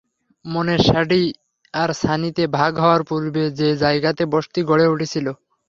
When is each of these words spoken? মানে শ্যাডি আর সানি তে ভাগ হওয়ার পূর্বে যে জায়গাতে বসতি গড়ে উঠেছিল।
মানে 0.45 0.73
শ্যাডি 0.85 1.23
আর 1.73 1.89
সানি 2.01 2.29
তে 2.37 2.43
ভাগ 2.57 2.71
হওয়ার 2.77 3.01
পূর্বে 3.03 3.43
যে 3.59 3.69
জায়গাতে 3.83 4.23
বসতি 4.33 4.59
গড়ে 4.69 4.85
উঠেছিল। 4.87 5.27